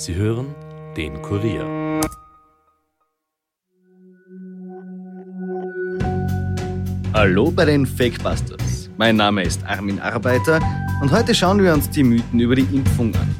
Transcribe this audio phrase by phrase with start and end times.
[0.00, 0.54] Sie hören
[0.96, 2.00] den Kurier.
[7.12, 8.88] Hallo bei den Fakebusters.
[8.96, 10.58] Mein Name ist Armin Arbeiter
[11.02, 13.36] und heute schauen wir uns die Mythen über die Impfung an.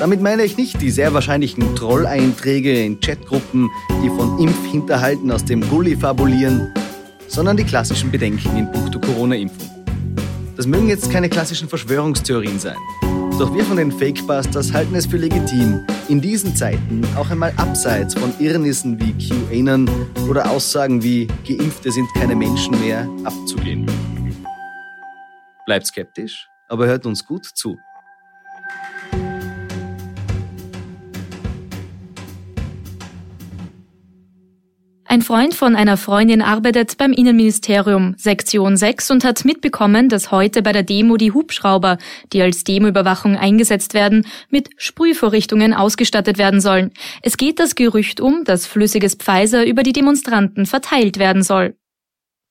[0.00, 3.70] Damit meine ich nicht die sehr wahrscheinlichen Trolleinträge in Chatgruppen,
[4.02, 6.74] die von Impfhinterhalten aus dem Gully fabulieren,
[7.28, 9.70] sondern die klassischen Bedenken in puncto Corona-Impfung.
[10.56, 12.78] Das mögen jetzt keine klassischen Verschwörungstheorien sein.
[13.38, 18.14] Doch wir von den Fakebusters halten es für legitim, in diesen Zeiten auch einmal abseits
[18.14, 19.88] von Irrnissen wie QAnon
[20.28, 23.86] oder Aussagen wie Geimpfte sind keine Menschen mehr abzugehen.
[25.66, 27.78] Bleibt skeptisch, aber hört uns gut zu.
[35.10, 40.60] Ein Freund von einer Freundin arbeitet beim Innenministerium, Sektion 6, und hat mitbekommen, dass heute
[40.60, 41.96] bei der Demo die Hubschrauber,
[42.34, 46.92] die als Demoüberwachung eingesetzt werden, mit Sprühvorrichtungen ausgestattet werden sollen.
[47.22, 51.74] Es geht das Gerücht um, dass flüssiges Pfizer über die Demonstranten verteilt werden soll.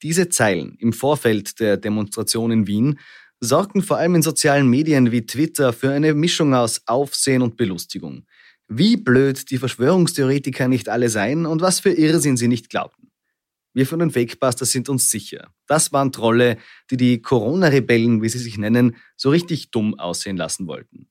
[0.02, 2.98] Diese Zeilen im Vorfeld der Demonstration in Wien
[3.39, 8.26] sorgten vor allem in sozialen Medien wie Twitter für eine Mischung aus Aufsehen und Belustigung
[8.68, 13.12] wie blöd die Verschwörungstheoretiker nicht alle seien und was für Irrsinn sie nicht glaubten.
[13.73, 15.52] Wir von den Fakebusters sind uns sicher.
[15.68, 16.58] Das waren Trolle,
[16.90, 21.08] die die Corona-Rebellen, wie sie sich nennen, so richtig dumm aussehen lassen wollten.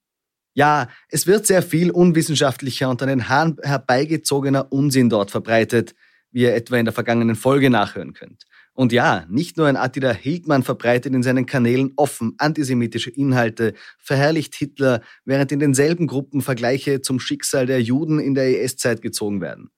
[0.55, 5.95] Ja, es wird sehr viel unwissenschaftlicher und an den Haaren herbeigezogener Unsinn dort verbreitet,
[6.33, 8.47] wie ihr etwa in der vergangenen Folge nachhören könnt.
[8.77, 14.55] Und ja, nicht nur ein Attila Hildmann verbreitet in seinen Kanälen offen antisemitische Inhalte, verherrlicht
[14.55, 19.71] Hitler, während in denselben Gruppen Vergleiche zum Schicksal der Juden in der IS-Zeit gezogen werden.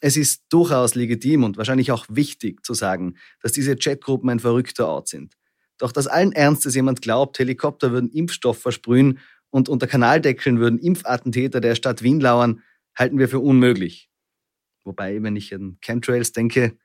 [0.00, 4.86] Es ist durchaus legitim und wahrscheinlich auch wichtig zu sagen, dass diese Chatgruppen ein verrückter
[4.86, 5.34] Ort sind.
[5.78, 9.18] Doch dass allen Ernstes jemand glaubt, Helikopter würden Impfstoff versprühen
[9.50, 12.62] und unter Kanaldeckeln würden Impfattentäter der Stadt Wien lauern,
[12.96, 14.08] halten wir für unmöglich.
[14.84, 16.76] Wobei, wenn ich an Chemtrails denke,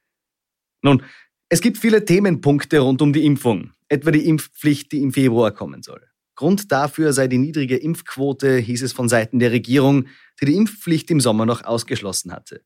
[0.81, 1.03] nun,
[1.49, 5.81] es gibt viele Themenpunkte rund um die Impfung, etwa die Impfpflicht, die im Februar kommen
[5.81, 6.01] soll.
[6.35, 10.07] Grund dafür sei die niedrige Impfquote, hieß es von Seiten der Regierung,
[10.39, 12.61] die die Impfpflicht im Sommer noch ausgeschlossen hatte.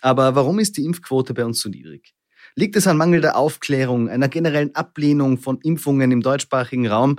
[0.00, 2.14] Aber warum ist die Impfquote bei uns so niedrig?
[2.54, 7.18] Liegt es an mangelnder Aufklärung, einer generellen Ablehnung von Impfungen im deutschsprachigen Raum?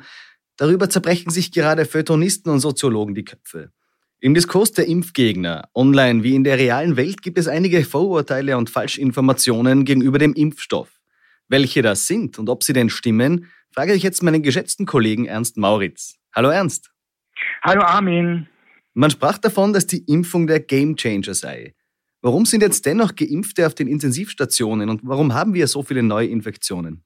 [0.55, 3.71] Darüber zerbrechen sich gerade Feuilletonisten und Soziologen die Köpfe.
[4.25, 8.71] Im Diskurs der Impfgegner, online wie in der realen Welt, gibt es einige Vorurteile und
[8.71, 10.89] Falschinformationen gegenüber dem Impfstoff.
[11.47, 15.57] Welche das sind und ob sie denn stimmen, frage ich jetzt meinen geschätzten Kollegen Ernst
[15.57, 16.15] Mauritz.
[16.33, 16.89] Hallo Ernst.
[17.61, 18.47] Hallo Armin.
[18.95, 21.75] Man sprach davon, dass die Impfung der Gamechanger sei.
[22.23, 27.03] Warum sind jetzt dennoch Geimpfte auf den Intensivstationen und warum haben wir so viele Neuinfektionen?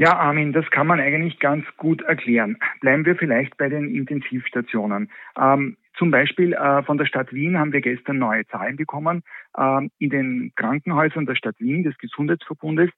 [0.00, 2.56] Ja, Armin, das kann man eigentlich ganz gut erklären.
[2.80, 5.10] Bleiben wir vielleicht bei den Intensivstationen.
[5.38, 9.22] Ähm, zum Beispiel äh, von der Stadt Wien haben wir gestern neue Zahlen bekommen.
[9.58, 12.88] Ähm, in den Krankenhäusern der Stadt Wien, des Gesundheitsverbundes,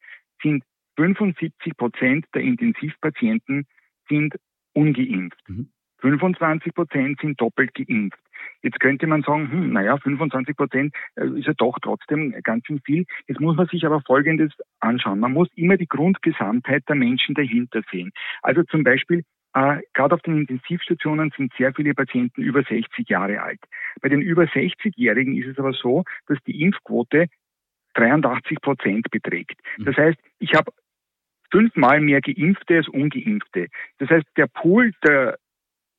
[0.44, 0.62] sind
[0.94, 3.66] 75 Prozent der Intensivpatienten
[4.08, 4.36] sind
[4.72, 5.40] ungeimpft.
[5.48, 5.70] Mhm.
[6.02, 8.20] 25 Prozent sind doppelt geimpft.
[8.62, 12.80] Jetzt könnte man sagen, hm, naja, 25 Prozent äh, ist ja doch trotzdem ganz schön
[12.84, 13.04] viel.
[13.26, 15.20] Jetzt muss man sich aber Folgendes anschauen.
[15.20, 18.12] Man muss immer die Grundgesamtheit der Menschen dahinter sehen.
[18.42, 23.42] Also zum Beispiel äh, Gerade auf den Intensivstationen sind sehr viele Patienten über 60 Jahre
[23.42, 23.60] alt.
[24.00, 27.26] Bei den über 60-Jährigen ist es aber so, dass die Impfquote
[27.94, 29.60] 83 Prozent beträgt.
[29.76, 29.84] Mhm.
[29.84, 30.72] Das heißt, ich habe
[31.50, 33.68] fünfmal mehr Geimpfte als Ungeimpfte.
[33.98, 35.36] Das heißt, der Pool der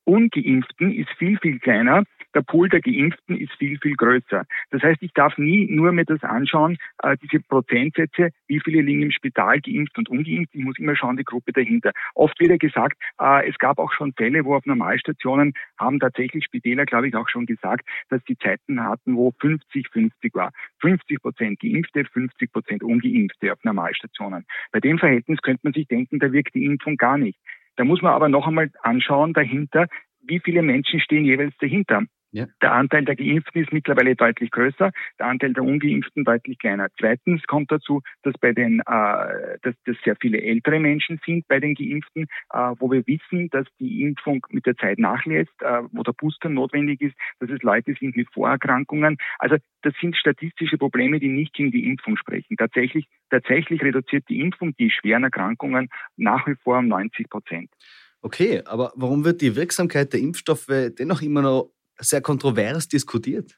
[0.06, 2.04] Ungeimpften ist viel, viel kleiner.
[2.34, 4.46] Der Pool der Geimpften ist viel, viel größer.
[4.72, 9.04] Das heißt, ich darf nie nur mir das anschauen, äh, diese Prozentsätze, wie viele liegen
[9.04, 10.54] im Spital geimpft und ungeimpft.
[10.54, 11.92] Ich muss immer schauen, die Gruppe dahinter.
[12.16, 16.46] Oft wird ja gesagt, äh, es gab auch schon Fälle, wo auf Normalstationen haben tatsächlich
[16.46, 20.52] Spitäler, glaube ich, auch schon gesagt, dass die Zeiten hatten, wo 50-50 war.
[20.80, 24.46] 50 Prozent Geimpfte, 50 Prozent Ungeimpfte auf Normalstationen.
[24.72, 27.38] Bei dem Verhältnis könnte man sich denken, da wirkt die Impfung gar nicht.
[27.76, 29.88] Da muss man aber noch einmal anschauen dahinter,
[30.22, 32.04] wie viele Menschen stehen jeweils dahinter.
[32.34, 32.48] Ja.
[32.64, 36.88] Der Anteil der Geimpften ist mittlerweile deutlich größer, der Anteil der Ungeimpften deutlich kleiner.
[37.00, 41.60] Zweitens kommt dazu, dass bei den, äh, dass, dass sehr viele ältere Menschen sind bei
[41.60, 46.02] den Geimpften, äh, wo wir wissen, dass die Impfung mit der Zeit nachlässt, äh, wo
[46.02, 49.18] der Booster notwendig ist, dass es Leute sind mit Vorerkrankungen.
[49.38, 52.58] Also das sind statistische Probleme, die nicht gegen die Impfung sprechen.
[52.58, 57.70] Tatsächlich, tatsächlich reduziert die Impfung die schweren Erkrankungen nach wie vor um 90 Prozent.
[58.24, 63.58] Okay, aber warum wird die Wirksamkeit der Impfstoffe dennoch immer noch sehr kontrovers diskutiert.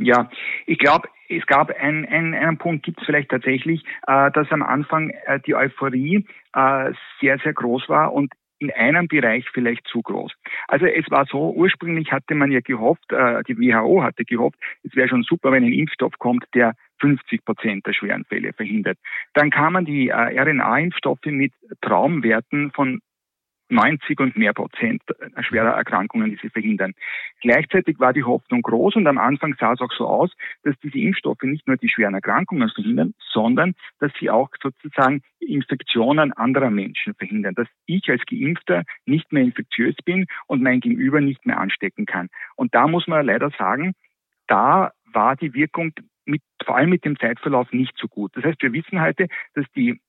[0.00, 0.30] Ja,
[0.66, 4.62] ich glaube, es gab ein, ein, einen Punkt, gibt es vielleicht tatsächlich, äh, dass am
[4.62, 6.24] Anfang äh, die Euphorie
[6.54, 10.32] äh, sehr, sehr groß war und in einem Bereich vielleicht zu groß.
[10.66, 14.94] Also es war so, ursprünglich hatte man ja gehofft, äh, die WHO hatte gehofft, es
[14.96, 18.98] wäre schon super, wenn ein Impfstoff kommt, der 50 Prozent der schweren Fälle verhindert.
[19.34, 23.00] Dann kamen die äh, RNA-Impfstoffe mit Traumwerten von
[23.70, 25.02] 90 und mehr Prozent
[25.40, 26.94] schwerer Erkrankungen, die sie verhindern.
[27.40, 30.30] Gleichzeitig war die Hoffnung groß und am Anfang sah es auch so aus,
[30.62, 36.32] dass diese Impfstoffe nicht nur die schweren Erkrankungen verhindern, sondern dass sie auch sozusagen Infektionen
[36.32, 41.44] anderer Menschen verhindern, dass ich als Geimpfter nicht mehr infektiös bin und mein Gegenüber nicht
[41.46, 42.28] mehr anstecken kann.
[42.56, 43.94] Und da muss man leider sagen,
[44.46, 45.92] da war die Wirkung
[46.24, 48.32] mit, vor allem mit dem Zeitverlauf nicht so gut.
[48.36, 50.00] Das heißt, wir wissen heute, dass die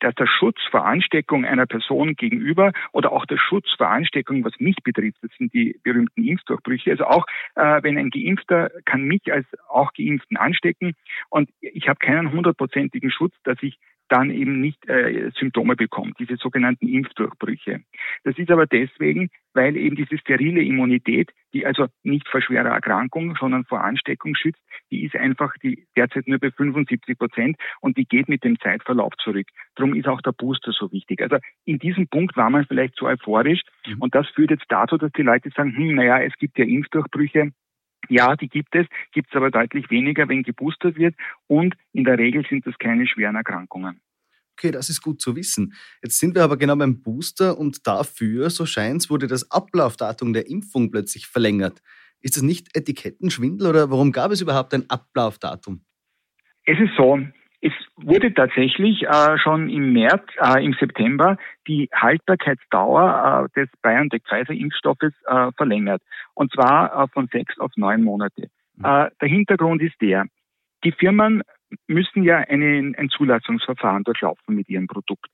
[0.00, 4.52] dass der Schutz vor Ansteckung einer Person gegenüber oder auch der Schutz vor Ansteckung, was
[4.58, 6.90] mich betrifft, das sind die berühmten Impfdurchbrüche.
[6.90, 10.94] Also auch äh, wenn ein Geimpfter kann mich als auch Geimpften anstecken
[11.28, 13.78] und ich habe keinen hundertprozentigen Schutz, dass ich
[14.08, 17.80] dann eben nicht äh, Symptome bekommt, diese sogenannten Impfdurchbrüche.
[18.24, 23.36] Das ist aber deswegen, weil eben diese sterile Immunität, die also nicht vor schwerer Erkrankung,
[23.38, 28.04] sondern vor Ansteckung schützt, die ist einfach die derzeit nur bei 75 Prozent und die
[28.04, 29.46] geht mit dem Zeitverlauf zurück.
[29.74, 31.20] Darum ist auch der Booster so wichtig.
[31.22, 33.96] Also in diesem Punkt war man vielleicht so euphorisch mhm.
[34.00, 37.52] und das führt jetzt dazu, dass die Leute sagen, hm, naja, es gibt ja Impfdurchbrüche,
[38.08, 41.14] ja, die gibt es, gibt es aber deutlich weniger, wenn geboostert wird
[41.46, 44.00] und in der Regel sind das keine schweren Erkrankungen.
[44.58, 45.74] Okay, das ist gut zu wissen.
[46.02, 50.32] Jetzt sind wir aber genau beim Booster und dafür, so scheint es, wurde das Ablaufdatum
[50.32, 51.82] der Impfung plötzlich verlängert.
[52.22, 55.84] Ist das nicht Etikettenschwindel oder warum gab es überhaupt ein Ablaufdatum?
[56.64, 57.20] Es ist so,
[57.60, 65.12] es wurde tatsächlich äh, schon im März, äh, im September die Haltbarkeitsdauer äh, des BioNTech-Pfizer-Impfstoffes
[65.26, 66.02] äh, verlängert.
[66.34, 68.48] Und zwar äh, von sechs auf neun Monate.
[68.76, 68.84] Mhm.
[68.84, 70.26] Äh, der Hintergrund ist der,
[70.84, 71.42] die Firmen
[71.88, 75.26] müssen ja einen, ein Zulassungsverfahren durchlaufen mit ihrem Produkt.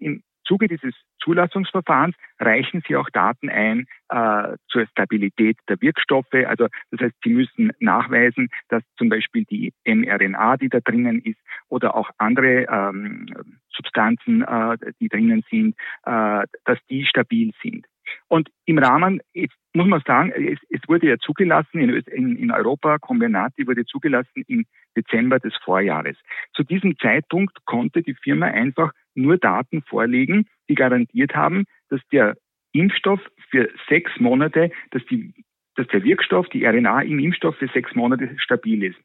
[0.00, 6.34] Im Zuge dieses Zulassungsverfahrens reichen Sie auch Daten ein äh, zur Stabilität der Wirkstoffe.
[6.46, 11.38] Also das heißt, Sie müssen nachweisen, dass zum Beispiel die mRNA, die da drinnen ist,
[11.68, 13.26] oder auch andere ähm,
[13.70, 17.86] Substanzen, äh, die drinnen sind, äh, dass die stabil sind.
[18.28, 22.98] Und im Rahmen, jetzt muss man sagen, es, es wurde ja zugelassen, in, in, Europa,
[22.98, 24.66] Combinati wurde zugelassen im
[24.96, 26.18] Dezember des Vorjahres.
[26.54, 32.36] Zu diesem Zeitpunkt konnte die Firma einfach nur Daten vorlegen, die garantiert haben, dass der
[32.72, 33.20] Impfstoff
[33.50, 35.34] für sechs Monate, dass, die,
[35.76, 38.98] dass der Wirkstoff, die RNA im Impfstoff für sechs Monate stabil ist.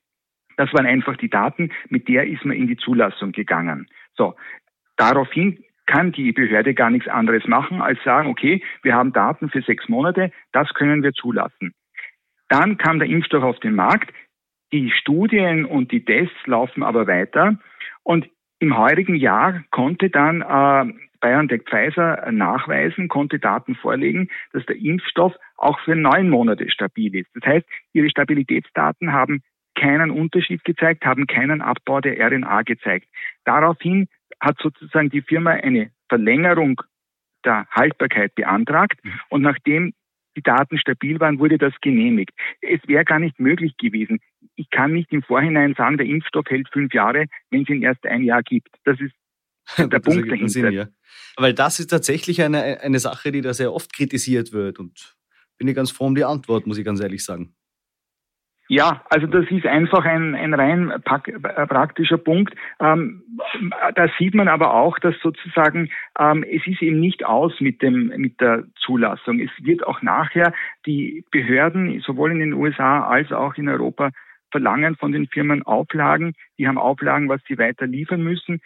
[0.55, 3.87] Das waren einfach die Daten, mit der ist man in die Zulassung gegangen.
[4.15, 4.35] So,
[4.95, 9.61] daraufhin kann die Behörde gar nichts anderes machen, als sagen, okay, wir haben Daten für
[9.61, 11.73] sechs Monate, das können wir zulassen.
[12.49, 14.13] Dann kam der Impfstoff auf den Markt,
[14.71, 17.57] die Studien und die Tests laufen aber weiter
[18.03, 24.77] und im heurigen Jahr konnte dann äh, BioNTech Pfizer nachweisen, konnte Daten vorlegen, dass der
[24.77, 27.29] Impfstoff auch für neun Monate stabil ist.
[27.35, 29.41] Das heißt, ihre Stabilitätsdaten haben
[29.75, 33.07] keinen Unterschied gezeigt, haben keinen Abbau der RNA gezeigt.
[33.45, 34.07] Daraufhin
[34.39, 36.81] hat sozusagen die Firma eine Verlängerung
[37.45, 39.19] der Haltbarkeit beantragt mhm.
[39.29, 39.93] und nachdem
[40.35, 42.31] die Daten stabil waren, wurde das genehmigt.
[42.61, 44.19] Es wäre gar nicht möglich gewesen.
[44.57, 48.05] Ich kann nicht im Vorhinein sagen, der Impfstoff hält fünf Jahre, wenn es ihn erst
[48.05, 48.69] ein Jahr gibt.
[48.83, 49.13] Das ist
[49.77, 50.49] der Punkt dahinter.
[50.49, 50.87] Sinn, ja.
[51.37, 55.15] Weil das ist tatsächlich eine, eine Sache, die da sehr oft kritisiert wird und
[55.57, 57.53] bin ich ganz froh um die Antwort, muss ich ganz ehrlich sagen.
[58.69, 62.53] Ja, also das ist einfach ein, ein rein praktischer Punkt.
[62.81, 63.23] Ähm,
[63.95, 68.07] da sieht man aber auch, dass sozusagen ähm, es ist eben nicht aus mit dem
[68.17, 69.39] mit der Zulassung.
[69.39, 70.51] Es wird auch nachher
[70.85, 74.11] die Behörden sowohl in den USA als auch in Europa
[74.51, 76.33] verlangen von den Firmen Auflagen.
[76.57, 78.61] Die haben Auflagen, was sie weiter liefern müssen.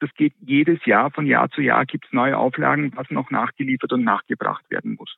[0.00, 3.92] Das geht jedes Jahr, von Jahr zu Jahr gibt es neue Auflagen, was noch nachgeliefert
[3.92, 5.16] und nachgebracht werden muss.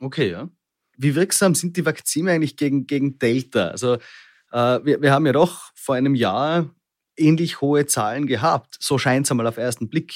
[0.00, 0.48] Okay, ja.
[0.98, 3.68] Wie wirksam sind die Vakzine eigentlich gegen, gegen Delta?
[3.68, 3.94] Also
[4.52, 6.70] äh, wir, wir haben ja doch vor einem Jahr
[7.16, 8.76] ähnlich hohe Zahlen gehabt.
[8.80, 10.12] So scheint es einmal auf ersten Blick.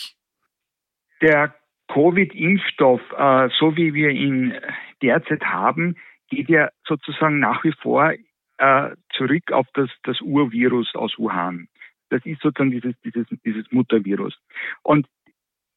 [1.23, 1.55] Der
[1.93, 4.55] Covid-Impfstoff, äh, so wie wir ihn
[5.03, 5.97] derzeit haben,
[6.29, 8.13] geht ja sozusagen nach wie vor
[8.61, 11.69] äh, zurück auf das, das Urvirus aus Wuhan.
[12.11, 14.39] Das ist sozusagen dieses, dieses, dieses Muttervirus.
[14.83, 15.07] Und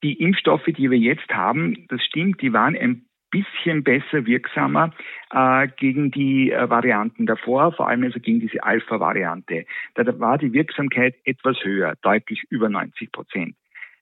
[0.03, 4.93] die Impfstoffe, die wir jetzt haben, das stimmt, die waren ein bisschen besser wirksamer
[5.31, 9.65] äh, gegen die äh, Varianten davor, vor allem also gegen diese Alpha-Variante.
[9.95, 13.55] Da war die Wirksamkeit etwas höher, deutlich über 90 Prozent.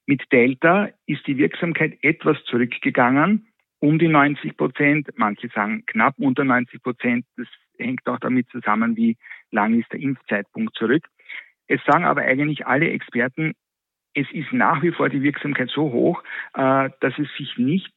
[0.06, 3.46] Mit Delta ist die Wirksamkeit etwas zurückgegangen,
[3.78, 5.08] um die 90 Prozent.
[5.16, 7.24] Manche sagen knapp unter 90 Prozent.
[7.36, 7.46] Das
[7.78, 9.16] hängt auch damit zusammen, wie
[9.50, 11.06] lang ist der Impfzeitpunkt zurück.
[11.66, 13.54] Es sagen aber eigentlich alle Experten,
[14.14, 16.22] es ist nach wie vor die Wirksamkeit so hoch,
[16.54, 17.92] äh, dass es sich nicht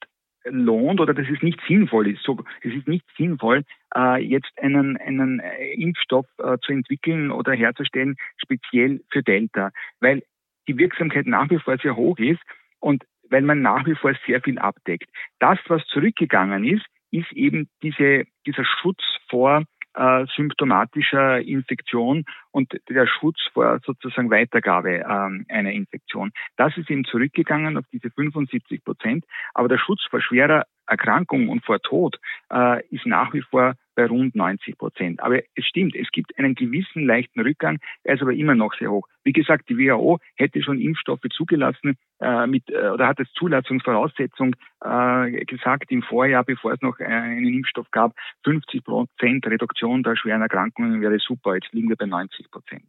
[0.45, 2.23] lohnt oder dass es nicht sinnvoll ist.
[2.23, 3.63] So, es ist nicht sinnvoll,
[3.95, 6.27] äh, jetzt einen, einen äh, Impfstoff
[6.61, 10.23] zu entwickeln oder herzustellen, speziell für Delta, weil
[10.67, 12.41] die Wirksamkeit nach wie vor sehr hoch ist
[12.79, 15.09] und weil man nach wie vor sehr viel abdeckt.
[15.39, 16.85] Das, was zurückgegangen ist,
[17.17, 19.63] ist eben diese, dieser Schutz vor
[19.95, 26.31] äh, symptomatischer Infektion und der Schutz vor sozusagen Weitergabe ähm, einer Infektion.
[26.57, 31.63] Das ist eben zurückgegangen auf diese 75 Prozent, aber der Schutz vor schwerer Erkrankung und
[31.63, 32.19] vor Tod
[32.51, 35.21] äh, ist nach wie vor bei rund 90 Prozent.
[35.21, 38.91] Aber es stimmt, es gibt einen gewissen leichten Rückgang, er ist aber immer noch sehr
[38.91, 39.07] hoch.
[39.23, 44.55] Wie gesagt, die WHO hätte schon Impfstoffe zugelassen äh, mit äh, oder hat als Zulassungsvoraussetzung
[44.83, 50.41] äh, gesagt im Vorjahr, bevor es noch einen Impfstoff gab, 50 Prozent Reduktion der schweren
[50.41, 51.55] Erkrankungen wäre super.
[51.55, 52.83] Jetzt liegen wir bei 90 Prozent.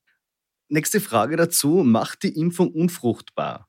[0.68, 3.68] Nächste Frage dazu: Macht die Impfung unfruchtbar?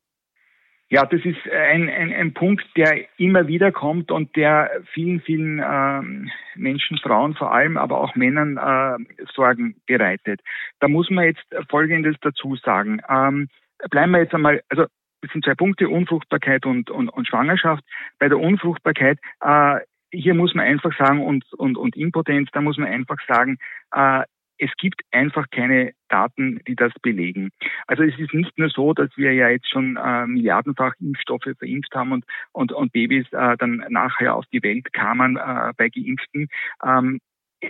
[0.89, 5.61] Ja, das ist ein, ein, ein Punkt, der immer wieder kommt und der vielen, vielen
[5.63, 10.39] ähm, Menschen, Frauen vor allem, aber auch Männern äh, Sorgen bereitet.
[10.79, 13.01] Da muss man jetzt Folgendes dazu sagen.
[13.09, 13.49] Ähm,
[13.89, 14.85] bleiben wir jetzt einmal, also
[15.21, 17.83] es sind zwei Punkte, Unfruchtbarkeit und, und, und Schwangerschaft.
[18.17, 19.79] Bei der Unfruchtbarkeit, äh,
[20.11, 23.57] hier muss man einfach sagen, und, und, und Impotenz, da muss man einfach sagen,
[23.93, 24.23] äh,
[24.57, 27.49] es gibt einfach keine Daten, die das belegen.
[27.87, 31.93] Also es ist nicht nur so, dass wir ja jetzt schon äh, milliardenfach Impfstoffe verimpft
[31.93, 36.47] haben und, und, und Babys äh, dann nachher auf die Welt kamen äh, bei Geimpften.
[36.83, 37.19] Ähm,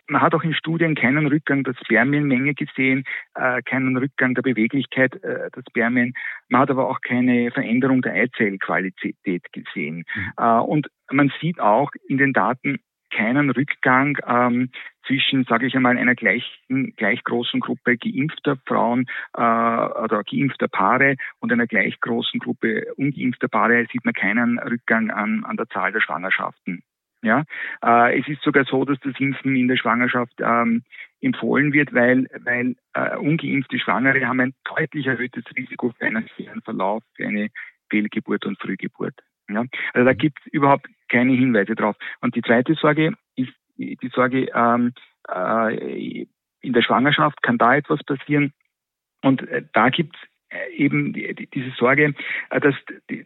[0.08, 5.16] man hat auch in Studien keinen Rückgang der Spermienmenge gesehen, äh, keinen Rückgang der Beweglichkeit
[5.24, 6.14] äh, der Spermien.
[6.50, 9.16] Man hat aber auch keine Veränderung der Eizellqualität
[9.54, 10.04] gesehen.
[10.14, 10.32] Mhm.
[10.38, 12.80] Äh, und man sieht auch in den Daten,
[13.10, 14.70] keinen Rückgang ähm,
[15.06, 21.16] zwischen, sage ich einmal, einer gleichen, gleich großen Gruppe geimpfter Frauen äh, oder geimpfter Paare
[21.40, 25.92] und einer gleich großen Gruppe ungeimpfter Paare sieht man keinen Rückgang an, an der Zahl
[25.92, 26.84] der Schwangerschaften.
[27.24, 27.44] Ja,
[27.84, 30.84] äh, es ist sogar so, dass das Impfen in der Schwangerschaft ähm,
[31.20, 36.62] empfohlen wird, weil, weil äh, ungeimpfte Schwangere haben ein deutlich erhöhtes Risiko für einen schweren
[36.62, 37.50] Verlauf, für eine
[37.90, 39.16] Fehlgeburt und Frühgeburt.
[39.50, 39.64] Ja?
[39.94, 41.96] Also da gibt es überhaupt keine Hinweise drauf.
[42.22, 44.94] Und die zweite Sorge ist die Sorge, ähm,
[45.30, 46.26] äh,
[46.62, 48.54] in der Schwangerschaft kann da etwas passieren.
[49.22, 52.14] Und äh, da gibt es äh, eben die, die, diese Sorge,
[52.50, 52.76] äh, dass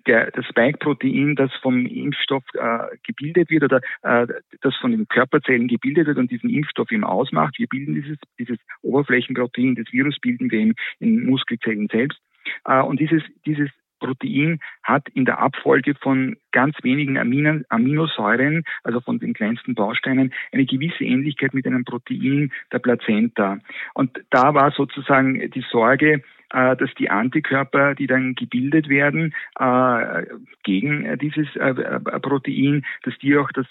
[0.08, 4.28] der, das Spike-Protein, das vom Impfstoff äh, gebildet wird oder äh,
[4.62, 7.58] das von den Körperzellen gebildet wird und diesen Impfstoff eben ausmacht.
[7.58, 12.20] Wir bilden dieses, dieses Oberflächenprotein des Virus bilden wir in, in Muskelzellen selbst.
[12.66, 13.70] Äh, und dieses, dieses
[14.02, 20.34] Protein hat in der Abfolge von ganz wenigen Aminen, Aminosäuren, also von den kleinsten Bausteinen,
[20.52, 23.60] eine gewisse Ähnlichkeit mit einem Protein der Plazenta.
[23.94, 26.22] Und da war sozusagen die Sorge,
[26.54, 30.26] äh, dass die Antikörper, die dann gebildet werden äh,
[30.64, 31.74] gegen dieses äh,
[32.20, 33.66] Protein, dass die auch das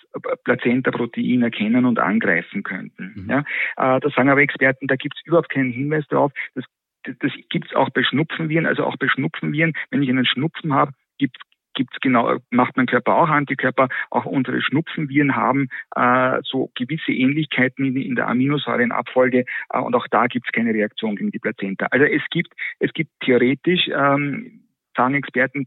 [0.44, 3.12] Plazenta-Protein erkennen und angreifen könnten.
[3.16, 3.30] Mhm.
[3.30, 3.44] Ja,
[3.76, 6.32] da sagen aber Experten, da gibt es überhaupt keinen Hinweis darauf.
[6.54, 6.64] Das
[7.04, 10.92] das gibt es auch bei Schnupfenviren, also auch bei Schnupfenviren, wenn ich einen Schnupfen habe,
[11.18, 11.36] gibt
[11.74, 13.88] gibt's genau, macht mein Körper auch Antikörper.
[14.10, 20.06] Auch unsere Schnupfenviren haben äh, so gewisse Ähnlichkeiten in, in der Aminosäurenabfolge äh, und auch
[20.10, 21.86] da gibt's keine Reaktion gegen die Plazenta.
[21.90, 24.60] Also es gibt, es gibt theoretisch ähm,
[25.00, 25.66] sagen Experten,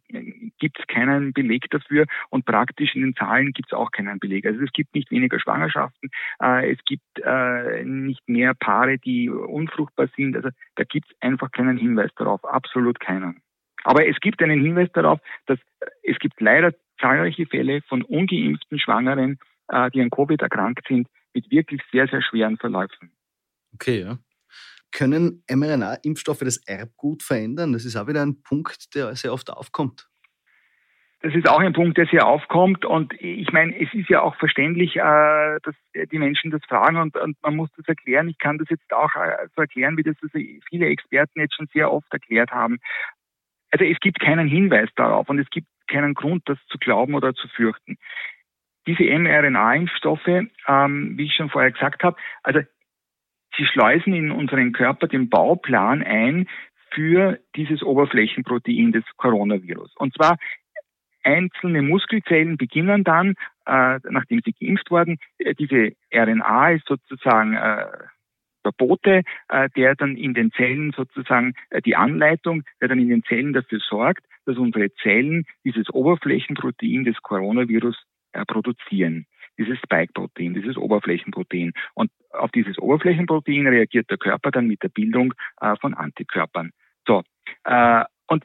[0.60, 4.46] gibt es keinen Beleg dafür und praktisch in den Zahlen gibt es auch keinen Beleg.
[4.46, 6.10] Also es gibt nicht weniger Schwangerschaften,
[6.42, 10.36] äh, es gibt äh, nicht mehr Paare, die unfruchtbar sind.
[10.36, 13.42] Also da gibt es einfach keinen Hinweis darauf, absolut keinen.
[13.84, 15.60] Aber es gibt einen Hinweis darauf, dass
[16.04, 21.50] es gibt leider zahlreiche Fälle von ungeimpften Schwangeren, äh, die an Covid erkrankt sind, mit
[21.50, 23.12] wirklich sehr, sehr schweren Verläufen.
[23.74, 24.18] Okay, ja.
[24.94, 27.74] Können mRNA-Impfstoffe das Erbgut verändern?
[27.74, 30.08] Das ist auch wieder ein Punkt, der sehr oft aufkommt.
[31.24, 32.84] Das ist auch ein Punkt, der sehr aufkommt.
[32.84, 35.74] Und ich meine, es ist ja auch verständlich, äh, dass
[36.12, 38.28] die Menschen das fragen und, und, man muss das erklären.
[38.28, 40.18] Ich kann das jetzt auch äh, so erklären, wie das
[40.70, 42.80] viele Experten jetzt schon sehr oft erklärt haben.
[43.72, 47.34] Also es gibt keinen Hinweis darauf und es gibt keinen Grund, das zu glauben oder
[47.34, 47.98] zu fürchten.
[48.86, 50.28] Diese mRNA-Impfstoffe,
[50.68, 52.60] ähm, wie ich schon vorher gesagt habe, also
[53.58, 56.48] sie schleusen in unseren Körper den Bauplan ein
[56.94, 59.96] für dieses Oberflächenprotein des Coronavirus.
[59.98, 60.38] Und zwar
[61.24, 67.86] einzelne Muskelzellen beginnen dann, äh, nachdem sie geimpft wurden, äh, diese RNA ist sozusagen äh,
[68.66, 73.10] der Bote, äh, der dann in den Zellen sozusagen äh, die Anleitung, der dann in
[73.10, 77.96] den Zellen dafür sorgt, dass unsere Zellen dieses Oberflächenprotein des Coronavirus
[78.34, 79.26] äh, produzieren.
[79.58, 81.74] Dieses Spike-Protein, dieses Oberflächenprotein.
[81.94, 85.34] Und auf dieses Oberflächenprotein reagiert der Körper dann mit der Bildung
[85.80, 86.72] von Antikörpern.
[87.08, 87.22] So,
[88.28, 88.44] und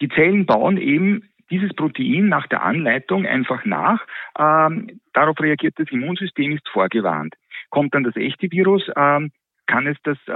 [0.00, 4.06] Die Zellen bauen eben dieses Protein nach der Anleitung einfach nach.
[4.38, 7.34] Ähm, darauf reagiert das Immunsystem, ist vorgewarnt.
[7.70, 9.32] Kommt dann das echte Virus, ähm,
[9.66, 10.32] kann es das, äh,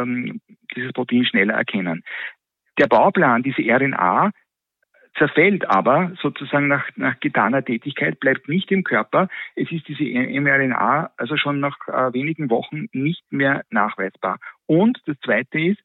[0.00, 0.40] ähm,
[0.76, 2.02] dieses Protein schneller erkennen.
[2.78, 4.30] Der Bauplan, diese RNA,
[5.16, 9.28] zerfällt aber sozusagen nach, nach getaner Tätigkeit, bleibt nicht im Körper.
[9.56, 14.38] Es ist diese mRNA also schon nach äh, wenigen Wochen nicht mehr nachweisbar.
[14.66, 15.80] Und das Zweite ist,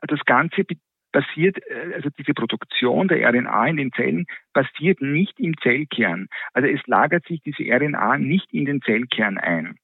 [0.00, 0.64] das Ganze
[1.12, 6.28] passiert, äh, also diese Produktion der RNA in den Zellen passiert nicht im Zellkern.
[6.52, 9.76] Also es lagert sich diese RNA nicht in den Zellkern ein.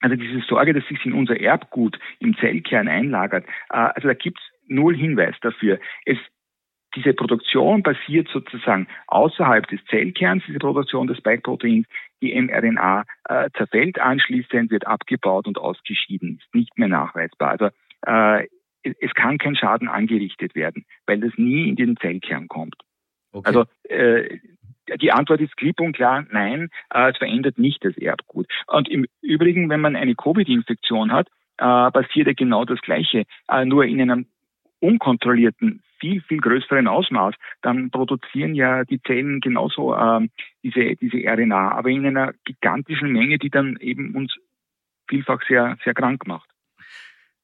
[0.00, 4.38] Also diese Sorge, dass sich in unser Erbgut im Zellkern einlagert, äh, also da gibt
[4.38, 5.78] es null Hinweis dafür.
[6.04, 6.18] Es
[6.94, 11.86] diese Produktion passiert sozusagen außerhalb des Zellkerns, diese Produktion des Spike-Proteins.
[12.22, 17.50] Die mRNA äh, zerfällt anschließend, wird abgebaut und ausgeschieden, ist nicht mehr nachweisbar.
[17.50, 17.68] Also
[18.06, 18.48] äh,
[18.82, 22.76] es kann kein Schaden angerichtet werden, weil das nie in den Zellkern kommt.
[23.32, 23.46] Okay.
[23.46, 24.38] Also äh,
[25.00, 28.46] die Antwort ist klipp und klar, nein, äh, es verändert nicht das Erbgut.
[28.66, 33.64] Und im Übrigen, wenn man eine Covid-Infektion hat, äh, passiert ja genau das Gleiche, äh,
[33.64, 34.26] nur in einem
[34.80, 40.28] unkontrollierten, viel, viel größeren Ausmaß, dann produzieren ja die Zellen genauso äh,
[40.62, 44.34] diese, diese RNA, aber in einer gigantischen Menge, die dann eben uns
[45.08, 46.50] vielfach sehr, sehr krank macht.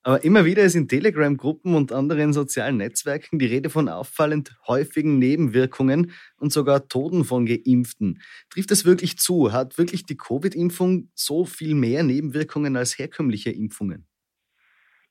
[0.02, 5.18] Aber immer wieder ist in Telegram-Gruppen und anderen sozialen Netzwerken die Rede von auffallend häufigen
[5.18, 8.22] Nebenwirkungen und sogar Toten von Geimpften.
[8.48, 9.52] Trifft es wirklich zu?
[9.52, 14.06] Hat wirklich die Covid-Impfung so viel mehr Nebenwirkungen als herkömmliche Impfungen?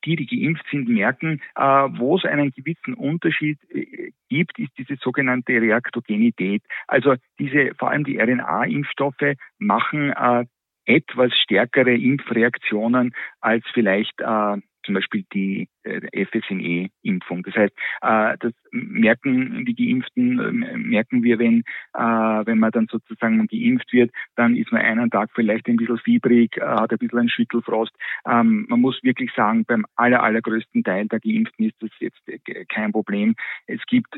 [0.04, 4.96] Die, die geimpft sind, merken, äh, wo es einen gewissen Unterschied äh, gibt, ist diese
[4.96, 6.62] sogenannte Reaktogenität.
[6.86, 10.44] Also diese, vor allem die RNA-Impfstoffe machen äh,
[10.86, 14.56] etwas stärkere Impfreaktionen als vielleicht äh,
[14.90, 17.44] zum Beispiel die äh, FSME-Impfung.
[17.44, 23.46] Das heißt, äh, das merken die Geimpften, äh, merken wir, wenn, wenn man dann sozusagen
[23.46, 27.28] geimpft wird, dann ist man einen Tag vielleicht ein bisschen fiebrig, hat ein bisschen einen
[27.28, 27.92] Schüttelfrost.
[28.26, 32.20] Ähm, man muss wirklich sagen, beim aller, allergrößten Teil der Geimpften ist das jetzt
[32.68, 33.34] kein Problem.
[33.66, 34.16] Es gibt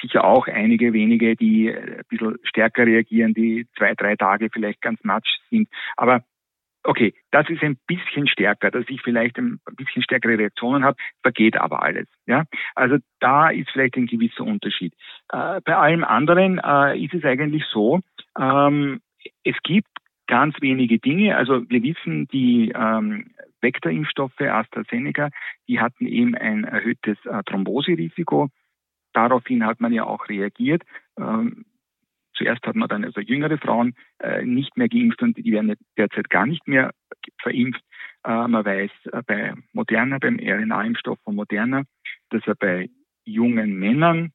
[0.00, 5.02] sicher auch einige wenige, die ein bisschen stärker reagieren, die zwei, drei Tage vielleicht ganz
[5.04, 5.68] matsch sind.
[5.96, 6.24] Aber
[6.84, 11.56] okay, das ist ein bisschen stärker, dass ich vielleicht ein bisschen stärkere Reaktionen habe, vergeht
[11.56, 12.08] aber alles.
[12.26, 14.94] Ja, also da ist vielleicht ein gewisser Unterschied.
[15.32, 18.00] Äh, bei allem anderen äh, ist es eigentlich so,
[18.38, 19.00] ähm,
[19.44, 19.88] es gibt
[20.26, 21.36] ganz wenige Dinge.
[21.36, 25.30] Also wir wissen, die ähm, Vektorimpfstoffe AstraZeneca,
[25.68, 28.48] die hatten eben ein erhöhtes äh, Thromboserisiko.
[29.12, 30.82] Daraufhin hat man ja auch reagiert.
[31.18, 31.64] Ähm,
[32.42, 36.28] Zuerst hat man dann also jüngere Frauen äh, nicht mehr geimpft und die werden derzeit
[36.28, 36.90] gar nicht mehr
[37.40, 37.80] verimpft.
[38.24, 41.84] Äh, man weiß äh, bei Moderna, beim RNA-Impfstoff von Moderna,
[42.30, 42.90] dass er bei
[43.24, 44.32] jungen Männern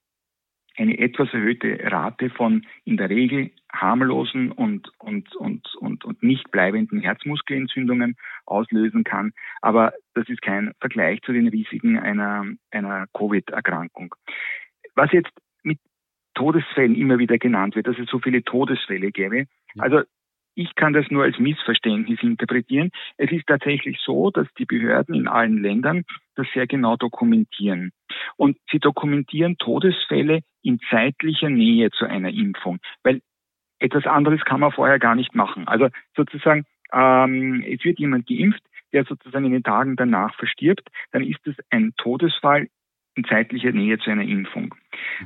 [0.78, 6.50] eine etwas erhöhte Rate von in der Regel harmlosen und, und, und, und, und nicht
[6.52, 8.15] bleibenden Herzmuskelentzündungen
[8.46, 9.34] auslösen kann.
[9.62, 14.15] Aber das ist kein Vergleich zu den Risiken einer, einer Covid-Erkrankung.
[14.96, 15.32] Was jetzt
[16.38, 19.45] Todesfällen immer wieder genannt wird, dass es so viele Todesfälle gäbe.
[19.80, 20.02] Also
[20.54, 22.91] ich kann das nur als Missverständnis interpretieren.
[23.17, 26.04] Es ist tatsächlich so, dass die Behörden in allen Ländern
[26.36, 27.91] das sehr genau dokumentieren.
[28.38, 33.21] Und sie dokumentieren Todesfälle in zeitlicher Nähe zu einer Impfung, weil
[33.80, 35.67] etwas anderes kann man vorher gar nicht machen.
[35.67, 41.23] Also sozusagen, ähm, es wird jemand geimpft, der sozusagen in den Tagen danach verstirbt, dann
[41.23, 42.67] ist es ein Todesfall
[43.17, 44.75] in zeitlicher Nähe zu einer Impfung.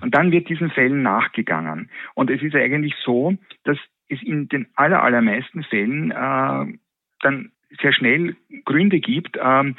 [0.01, 1.89] Und dann wird diesen Fällen nachgegangen.
[2.15, 3.77] Und es ist eigentlich so, dass
[4.09, 6.77] es in den aller, allermeisten Fällen äh,
[7.21, 7.51] dann
[7.81, 9.75] sehr schnell Gründe gibt, ähm,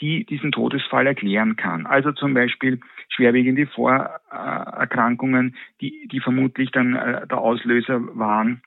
[0.00, 1.86] die diesen Todesfall erklären kann.
[1.86, 8.62] Also zum Beispiel schwerwiegende Vorerkrankungen, die, die vermutlich dann äh, der Auslöser waren.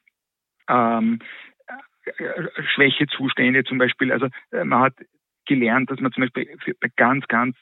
[0.69, 1.19] Ähm,
[2.05, 4.11] äh, Schwächezustände zum Beispiel.
[4.11, 4.93] Also äh, man hat
[5.45, 6.47] gelernt, dass man zum Beispiel
[6.79, 7.57] bei ganz, ganz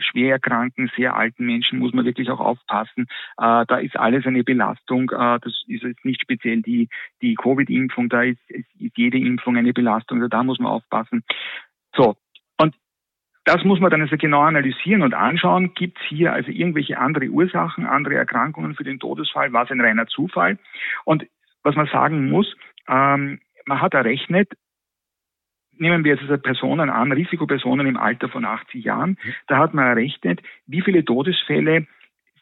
[0.00, 3.06] schwer erkrankten, sehr alten Menschen muss man wirklich auch aufpassen.
[3.38, 5.10] Äh, da ist alles eine Belastung.
[5.10, 6.88] Äh, das ist jetzt nicht speziell die,
[7.20, 8.08] die Covid-Impfung.
[8.08, 10.18] Da ist, ist, jede Impfung eine Belastung.
[10.18, 11.22] Also da muss man aufpassen.
[11.94, 12.16] So.
[12.58, 12.74] Und
[13.44, 15.74] das muss man dann also genau analysieren und anschauen.
[15.74, 19.52] Gibt es hier also irgendwelche andere Ursachen, andere Erkrankungen für den Todesfall?
[19.52, 20.58] War es ein reiner Zufall?
[21.04, 21.26] Und
[21.62, 22.56] was man sagen muss,
[22.88, 24.52] ähm, man hat errechnet,
[25.76, 29.86] nehmen wir jetzt also Personen an, Risikopersonen im Alter von 80 Jahren, da hat man
[29.86, 31.86] errechnet, wie viele Todesfälle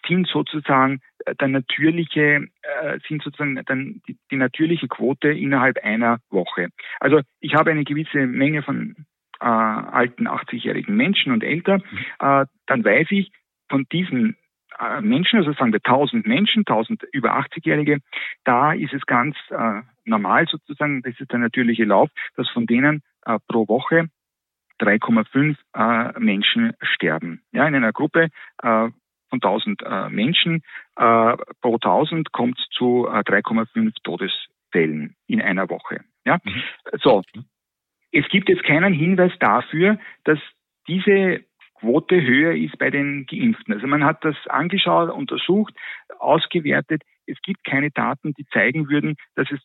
[0.06, 6.18] sind sozusagen äh, der natürliche, äh, sind sozusagen dann die, die natürliche Quote innerhalb einer
[6.30, 6.68] Woche.
[6.98, 8.96] Also ich habe eine gewisse Menge von
[9.40, 11.80] äh, alten 80-jährigen Menschen und älter,
[12.18, 13.32] äh, dann weiß ich,
[13.68, 14.36] von diesen
[14.78, 17.98] äh, Menschen, also sagen wir 1000 Menschen, 1000 über 80-Jährige,
[18.44, 23.02] da ist es ganz äh, normal sozusagen, das ist der natürliche Lauf, dass von denen
[23.26, 24.08] äh, pro Woche
[24.80, 27.42] 3,5 äh, Menschen sterben.
[27.52, 28.28] Ja, in einer Gruppe
[28.62, 28.88] äh,
[29.28, 30.62] von 1000 äh, Menschen
[30.96, 36.00] äh, pro 1000 kommt es zu äh, 3,5 Todesfällen in einer Woche.
[36.24, 36.62] Ja, mhm.
[37.00, 37.22] so.
[38.12, 40.38] Es gibt jetzt keinen Hinweis dafür, dass
[40.88, 43.72] diese Quote höher ist bei den Geimpften.
[43.72, 45.74] Also man hat das angeschaut, untersucht,
[46.18, 47.02] ausgewertet.
[47.26, 49.60] Es gibt keine Daten, die zeigen würden, dass es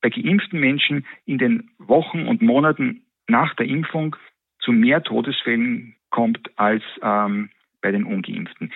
[0.00, 4.16] bei geimpften Menschen in den Wochen und Monaten nach der Impfung
[4.60, 7.50] zu mehr Todesfällen kommt als ähm,
[7.82, 8.72] bei den Ungeimpften.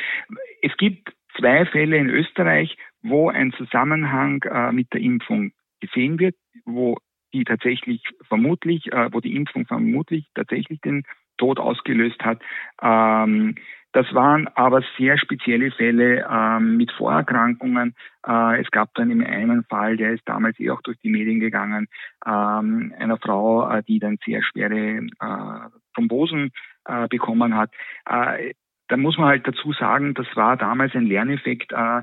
[0.63, 6.37] Es gibt zwei Fälle in Österreich, wo ein Zusammenhang äh, mit der Impfung gesehen wird,
[6.65, 6.97] wo
[7.33, 11.03] die tatsächlich vermutlich, äh, wo die Impfung vermutlich tatsächlich den
[11.39, 12.41] Tod ausgelöst hat.
[12.83, 13.55] Ähm,
[13.95, 17.95] das waren aber sehr spezielle Fälle ähm, mit Vorerkrankungen.
[18.27, 21.39] Äh, es gab dann im einen Fall, der ist damals eh auch durch die Medien
[21.39, 21.87] gegangen,
[22.27, 26.51] ähm, einer Frau, äh, die dann sehr schwere äh, Thrombosen
[26.87, 27.71] äh, bekommen hat.
[28.07, 28.55] Äh,
[28.89, 32.03] da muss man halt dazu sagen, das war damals ein Lerneffekt äh,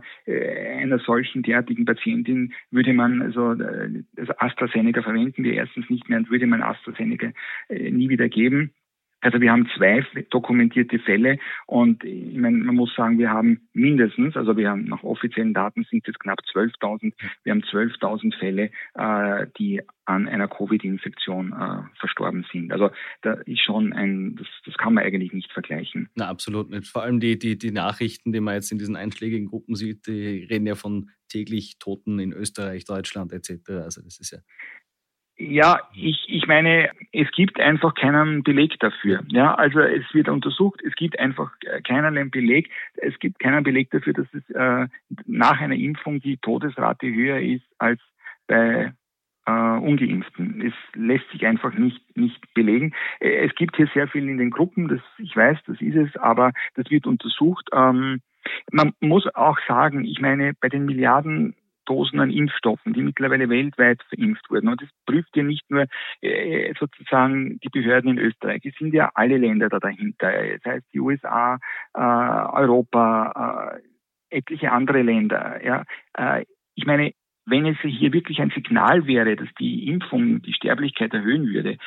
[0.80, 6.20] einer solchen derartigen Patientin würde man also, äh, also AstraZeneca verwenden wir erstens nicht mehr
[6.20, 7.32] und würde man AstraZeneca
[7.68, 8.74] äh, nie wieder geben.
[9.22, 14.36] Also wir haben zwei dokumentierte Fälle und ich meine, man muss sagen, wir haben mindestens,
[14.36, 19.48] also wir haben nach offiziellen Daten sind es knapp 12.000, wir haben 12.000 Fälle, äh,
[19.58, 22.72] die an einer Covid-Infektion äh, verstorben sind.
[22.74, 22.90] Also
[23.22, 26.10] da ist schon ein, das, das kann man eigentlich nicht vergleichen.
[26.16, 26.88] Na, absolut nicht.
[26.88, 30.44] Vor allem die, die, die Nachrichten, die man jetzt in diesen einschlägigen Gruppen sieht, die
[30.50, 33.70] reden ja von täglich Toten in Österreich, Deutschland etc.
[33.70, 34.40] Also das ist ja
[35.50, 39.22] ja, ich, ich meine, es gibt einfach keinen Beleg dafür.
[39.30, 41.52] Ja, also es wird untersucht, es gibt einfach
[41.84, 42.70] keinerlei Beleg.
[42.96, 44.88] Es gibt keinen Beleg dafür, dass es äh,
[45.26, 48.00] nach einer Impfung die Todesrate höher ist als
[48.48, 48.94] bei
[49.46, 50.62] äh, Ungeimpften.
[50.62, 52.94] Es lässt sich einfach nicht, nicht belegen.
[53.20, 56.16] Äh, es gibt hier sehr viel in den Gruppen, das, ich weiß, das ist es,
[56.18, 57.68] aber das wird untersucht.
[57.74, 58.22] Ähm,
[58.72, 61.56] man muss auch sagen, ich meine, bei den Milliarden
[61.92, 64.70] Dosen an Impfstoffen, die mittlerweile weltweit verimpft wurden.
[64.70, 65.88] Und das prüft ja nicht nur
[66.22, 70.86] äh, sozusagen die Behörden in Österreich, es sind ja alle Länder da dahinter, das heißt
[70.94, 71.60] die USA,
[71.94, 75.60] äh, Europa, äh, etliche andere Länder.
[75.66, 75.84] Ja.
[76.18, 77.12] Äh, ich meine,
[77.46, 81.78] wenn es hier wirklich ein Signal wäre, dass die Impfung die Sterblichkeit erhöhen würde,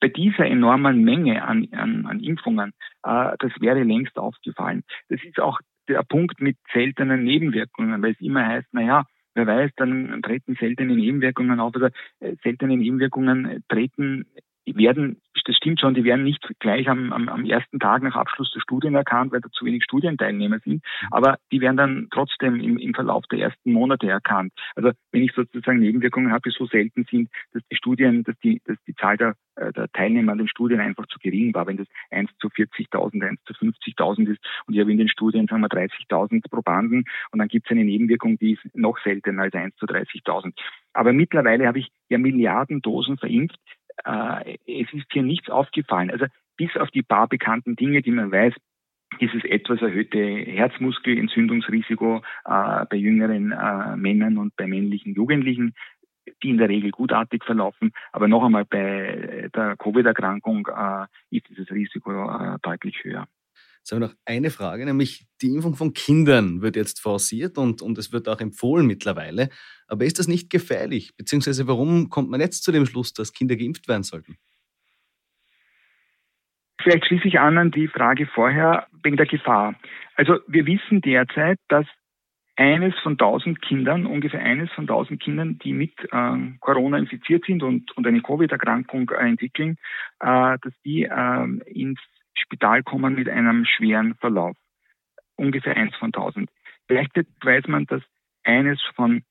[0.00, 2.72] bei dieser enormen Menge an, an, an Impfungen,
[3.04, 4.82] äh, das wäre längst aufgefallen.
[5.08, 9.04] Das ist auch der Punkt mit seltenen Nebenwirkungen, weil es immer heißt, na ja,
[9.36, 14.26] wer weiß, dann treten seltene Nebenwirkungen auf oder äh, seltene Nebenwirkungen treten
[14.74, 18.50] werden, das stimmt schon, die werden nicht gleich am, am, am ersten Tag nach Abschluss
[18.52, 22.78] der Studien erkannt, weil da zu wenig Studienteilnehmer sind, aber die werden dann trotzdem im,
[22.78, 24.52] im Verlauf der ersten Monate erkannt.
[24.74, 28.60] Also wenn ich sozusagen Nebenwirkungen habe, die so selten sind, dass die Studien, dass die,
[28.64, 31.76] dass die Zahl der, äh, der Teilnehmer an den Studien einfach zu gering war, wenn
[31.76, 35.62] das 1 zu 40.000, 1 zu 50.000 ist und ich habe in den Studien, sagen
[35.62, 39.76] wir, 30.000 Probanden und dann gibt es eine Nebenwirkung, die ist noch seltener als 1
[39.76, 40.52] zu 30.000.
[40.92, 43.58] Aber mittlerweile habe ich ja Milliarden Dosen verimpft
[44.04, 46.10] äh, es ist hier nichts aufgefallen.
[46.10, 48.54] Also bis auf die paar bekannten Dinge, die man weiß,
[49.20, 55.74] dieses etwas erhöhte Herzmuskelentzündungsrisiko äh, bei jüngeren äh, Männern und bei männlichen Jugendlichen,
[56.42, 57.92] die in der Regel gutartig verlaufen.
[58.12, 63.26] Aber noch einmal bei der Covid-Erkrankung äh, ist dieses Risiko äh, deutlich höher.
[63.86, 67.82] Jetzt habe ich noch eine Frage, nämlich die Impfung von Kindern wird jetzt forciert und,
[67.82, 69.48] und es wird auch empfohlen mittlerweile.
[69.86, 71.16] Aber ist das nicht gefährlich?
[71.16, 74.38] Beziehungsweise warum kommt man jetzt zu dem Schluss, dass Kinder geimpft werden sollten?
[76.82, 79.76] Vielleicht schließe ich an an die Frage vorher wegen der Gefahr.
[80.16, 81.86] Also wir wissen derzeit, dass
[82.56, 87.62] eines von tausend Kindern, ungefähr eines von tausend Kindern, die mit äh, Corona infiziert sind
[87.62, 89.76] und, und eine Covid-Erkrankung äh, entwickeln,
[90.18, 92.00] äh, dass die ähm, ins
[92.36, 94.56] Spital kommen mit einem schweren Verlauf.
[95.36, 96.50] Ungefähr eins von tausend.
[96.86, 98.02] Vielleicht weiß man, dass
[98.44, 99.22] eines von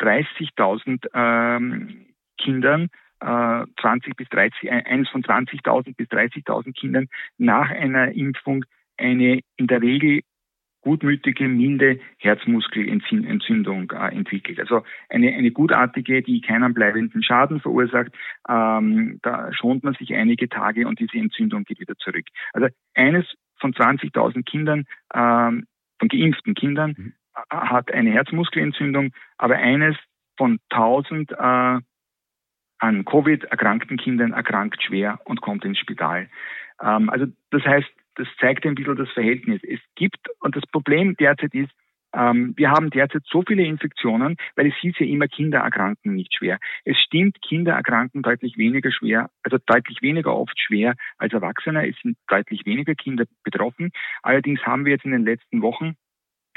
[0.00, 2.06] 30.000 ähm,
[2.38, 2.88] Kindern,
[3.20, 8.64] äh, 20 bis 30, eines von 20.000 bis 30.000 Kindern nach einer Impfung
[8.96, 10.20] eine in der Regel
[10.82, 14.58] gutmütige, milde Herzmuskelentzündung äh, entwickelt.
[14.60, 18.12] Also eine, eine gutartige, die keinen bleibenden Schaden verursacht.
[18.48, 22.26] Ähm, da schont man sich einige Tage und diese Entzündung geht wieder zurück.
[22.52, 23.26] Also eines
[23.58, 25.66] von 20.000 Kindern, ähm,
[25.98, 27.12] von geimpften Kindern, mhm.
[27.50, 29.96] hat eine Herzmuskelentzündung, aber eines
[30.36, 31.78] von 1000 äh,
[32.82, 36.28] an Covid erkrankten Kindern erkrankt schwer und kommt ins Spital.
[36.82, 37.88] Ähm, also das heißt,
[38.20, 39.62] das zeigt ein bisschen das Verhältnis.
[39.64, 41.70] Es gibt, und das Problem derzeit ist,
[42.12, 46.34] ähm, wir haben derzeit so viele Infektionen, weil es hieß ja immer, Kinder erkranken nicht
[46.34, 46.58] schwer.
[46.84, 51.88] Es stimmt, Kinder erkranken deutlich weniger schwer, also deutlich weniger oft schwer als Erwachsene.
[51.88, 53.90] Es sind deutlich weniger Kinder betroffen.
[54.22, 55.96] Allerdings haben wir jetzt in den letzten Wochen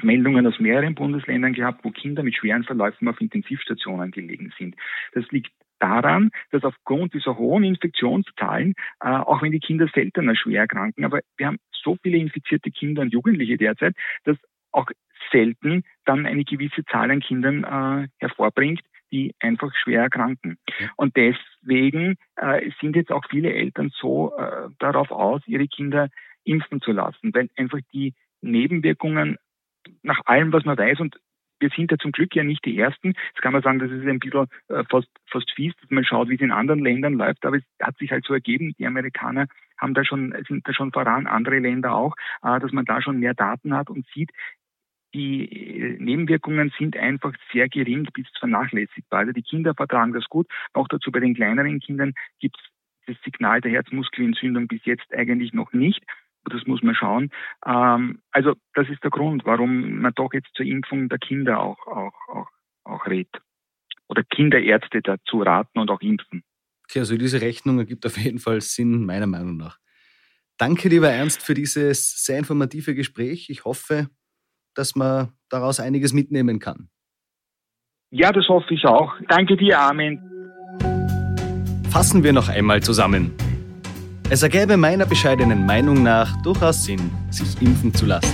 [0.01, 4.75] Meldungen aus mehreren Bundesländern gehabt, wo Kinder mit schweren Verläufen auf Intensivstationen gelegen sind.
[5.13, 5.51] Das liegt
[5.83, 11.19] daran, dass aufgrund dieser hohen Infektionszahlen, äh, auch wenn die Kinder seltener schwer erkranken, aber
[11.37, 14.37] wir haben so viele infizierte Kinder und Jugendliche derzeit, dass
[14.71, 14.87] auch
[15.31, 20.57] selten dann eine gewisse Zahl an Kindern äh, hervorbringt, die einfach schwer erkranken.
[20.95, 26.09] Und deswegen äh, sind jetzt auch viele Eltern so äh, darauf aus, ihre Kinder
[26.43, 29.37] impfen zu lassen, weil einfach die Nebenwirkungen
[30.01, 31.19] nach allem, was man weiß, und
[31.63, 33.13] wir sind ja zum Glück ja nicht die Ersten.
[33.29, 36.27] Jetzt kann man sagen, das ist ein bisschen äh, fast, fast fies, dass man schaut,
[36.27, 39.47] wie es in anderen Ländern läuft, aber es hat sich halt so ergeben, die Amerikaner
[39.77, 43.19] haben da schon, sind da schon voran, andere Länder auch, äh, dass man da schon
[43.19, 44.31] mehr Daten hat und sieht,
[45.13, 45.45] die
[45.79, 49.21] äh, Nebenwirkungen sind einfach sehr gering bis vernachlässigbar.
[49.21, 50.47] Also die Kinder vertragen das gut.
[50.73, 52.63] Auch dazu bei den kleineren Kindern gibt es
[53.05, 56.03] das Signal der Herzmuskelentzündung bis jetzt eigentlich noch nicht.
[56.49, 57.29] Das muss man schauen.
[57.65, 61.87] Ähm, also das ist der Grund, warum man doch jetzt zur Impfung der Kinder auch,
[61.87, 62.49] auch, auch,
[62.83, 63.29] auch rät.
[64.07, 66.43] Oder Kinderärzte dazu raten und auch impfen.
[66.89, 69.79] Okay, also diese Rechnung ergibt auf jeden Fall Sinn, meiner Meinung nach.
[70.57, 73.49] Danke, lieber Ernst, für dieses sehr informative Gespräch.
[73.49, 74.09] Ich hoffe,
[74.75, 76.89] dass man daraus einiges mitnehmen kann.
[78.11, 79.13] Ja, das hoffe ich auch.
[79.27, 80.21] Danke dir, Armin.
[81.89, 83.33] Fassen wir noch einmal zusammen.
[84.29, 88.33] Es ergäbe meiner bescheidenen Meinung nach durchaus Sinn, sich impfen zu lassen.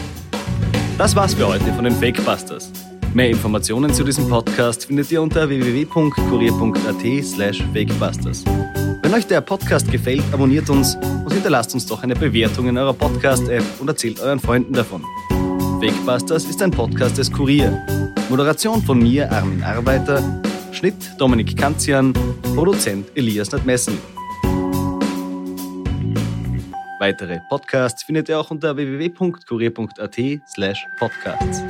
[0.97, 2.71] Das war's für heute von den Fakebusters.
[3.13, 8.45] Mehr Informationen zu diesem Podcast findet ihr unter www.kurier.at slash fakebusters.
[9.01, 12.93] Wenn euch der Podcast gefällt, abonniert uns und hinterlasst uns doch eine Bewertung in eurer
[12.93, 15.03] Podcast-App und erzählt euren Freunden davon.
[15.81, 17.81] Fakebusters ist ein Podcast des Kurier.
[18.29, 20.21] Moderation von mir, Armin Arbeiter,
[20.71, 22.13] Schnitt Dominik Kanzian,
[22.53, 23.97] Produzent Elias Nadmessen.
[26.99, 31.63] Weitere Podcasts findet ihr auch unter www.kurier.at slash podcasts.